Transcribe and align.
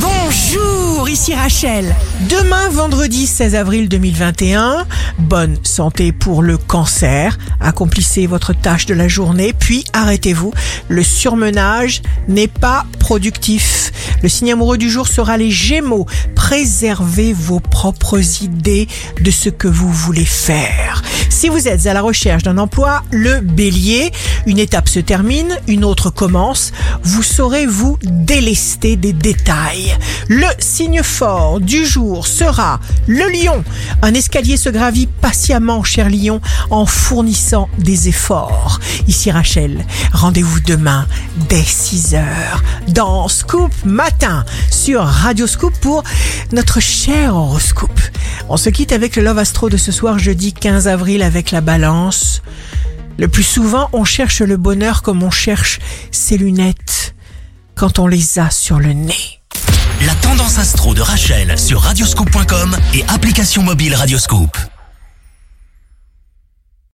Bonjour, 0.00 1.08
ici 1.08 1.34
Rachel. 1.34 1.94
Demain, 2.30 2.68
vendredi 2.68 3.26
16 3.26 3.54
avril 3.54 3.88
2021, 3.88 4.86
bonne 5.18 5.56
santé 5.64 6.12
pour 6.12 6.42
le 6.42 6.56
cancer. 6.56 7.36
Accomplissez 7.60 8.26
votre 8.26 8.52
tâche 8.52 8.86
de 8.86 8.94
la 8.94 9.08
journée, 9.08 9.52
puis 9.52 9.84
arrêtez-vous. 9.92 10.52
Le 10.88 11.02
surmenage 11.02 12.02
n'est 12.28 12.48
pas 12.48 12.86
productif. 13.00 13.92
Le 14.22 14.28
signe 14.28 14.52
amoureux 14.52 14.78
du 14.78 14.90
jour 14.90 15.08
sera 15.08 15.36
les 15.36 15.50
Gémeaux. 15.50 16.06
Préservez 16.34 17.32
vos 17.32 17.60
propres 17.60 18.42
idées 18.42 18.88
de 19.20 19.30
ce 19.30 19.48
que 19.48 19.68
vous 19.68 19.92
voulez 19.92 20.24
faire. 20.24 21.02
Si 21.38 21.48
vous 21.48 21.68
êtes 21.68 21.86
à 21.86 21.94
la 21.94 22.02
recherche 22.02 22.42
d'un 22.42 22.58
emploi, 22.58 23.04
le 23.12 23.38
Bélier, 23.38 24.10
une 24.46 24.58
étape 24.58 24.88
se 24.88 24.98
termine, 24.98 25.56
une 25.68 25.84
autre 25.84 26.10
commence. 26.10 26.72
Vous 27.04 27.22
saurez 27.22 27.64
vous 27.64 27.96
délester 28.02 28.96
des 28.96 29.12
détails. 29.12 29.96
Le 30.26 30.48
signe 30.58 31.04
fort 31.04 31.60
du 31.60 31.86
jour 31.86 32.26
sera 32.26 32.80
le 33.06 33.30
lion. 33.30 33.62
Un 34.02 34.14
escalier 34.14 34.56
se 34.56 34.68
gravit 34.68 35.06
patiemment, 35.06 35.84
cher 35.84 36.10
lion, 36.10 36.40
en 36.70 36.86
fournissant 36.86 37.68
des 37.78 38.08
efforts. 38.08 38.80
Ici 39.06 39.30
Rachel, 39.30 39.86
rendez-vous 40.12 40.58
demain 40.58 41.06
dès 41.48 41.62
6 41.62 42.16
heures 42.16 42.64
dans 42.88 43.28
Scoop 43.28 43.70
Matin 43.84 44.44
sur 44.88 45.70
pour 45.82 46.02
notre 46.50 46.80
cher 46.80 47.36
horoscope. 47.36 48.00
On 48.48 48.56
se 48.56 48.70
quitte 48.70 48.92
avec 48.92 49.16
le 49.16 49.22
Love 49.22 49.38
Astro 49.38 49.68
de 49.68 49.76
ce 49.76 49.92
soir 49.92 50.18
jeudi 50.18 50.54
15 50.54 50.88
avril 50.88 51.22
avec 51.22 51.50
la 51.50 51.60
balance. 51.60 52.40
Le 53.18 53.28
plus 53.28 53.42
souvent, 53.42 53.90
on 53.92 54.04
cherche 54.04 54.40
le 54.40 54.56
bonheur 54.56 55.02
comme 55.02 55.22
on 55.22 55.30
cherche 55.30 55.78
ses 56.10 56.38
lunettes 56.38 57.14
quand 57.74 57.98
on 57.98 58.06
les 58.06 58.38
a 58.38 58.48
sur 58.48 58.78
le 58.78 58.94
nez. 58.94 59.42
La 60.06 60.14
tendance 60.14 60.58
astro 60.58 60.94
de 60.94 61.02
Rachel 61.02 61.58
sur 61.58 61.82
radioscope.com 61.82 62.74
et 62.94 63.04
application 63.08 63.62
mobile 63.62 63.94
Radioscope. 63.94 64.56